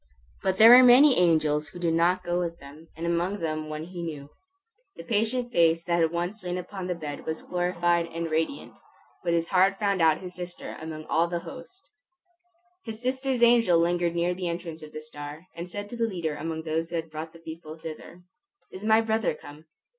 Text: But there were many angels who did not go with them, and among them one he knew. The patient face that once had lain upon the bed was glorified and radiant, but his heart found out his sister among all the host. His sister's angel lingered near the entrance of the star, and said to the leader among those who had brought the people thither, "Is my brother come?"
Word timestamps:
But 0.41 0.57
there 0.57 0.71
were 0.75 0.81
many 0.81 1.15
angels 1.15 1.67
who 1.67 1.77
did 1.77 1.93
not 1.93 2.23
go 2.23 2.39
with 2.39 2.57
them, 2.57 2.87
and 2.97 3.05
among 3.05 3.37
them 3.37 3.69
one 3.69 3.83
he 3.83 4.01
knew. 4.01 4.31
The 4.95 5.03
patient 5.03 5.51
face 5.51 5.83
that 5.83 6.11
once 6.11 6.41
had 6.41 6.47
lain 6.49 6.57
upon 6.57 6.87
the 6.87 6.95
bed 6.95 7.23
was 7.27 7.43
glorified 7.43 8.07
and 8.07 8.31
radiant, 8.31 8.73
but 9.23 9.33
his 9.33 9.49
heart 9.49 9.77
found 9.77 10.01
out 10.01 10.17
his 10.19 10.33
sister 10.33 10.75
among 10.81 11.05
all 11.05 11.27
the 11.27 11.41
host. 11.41 11.87
His 12.83 12.99
sister's 12.99 13.43
angel 13.43 13.77
lingered 13.77 14.15
near 14.15 14.33
the 14.33 14.49
entrance 14.49 14.81
of 14.81 14.91
the 14.91 15.01
star, 15.01 15.45
and 15.55 15.69
said 15.69 15.87
to 15.91 15.95
the 15.95 16.07
leader 16.07 16.33
among 16.33 16.63
those 16.63 16.89
who 16.89 16.95
had 16.95 17.11
brought 17.11 17.31
the 17.31 17.37
people 17.37 17.77
thither, 17.77 18.23
"Is 18.71 18.83
my 18.83 19.01
brother 19.01 19.35
come?" 19.35 19.65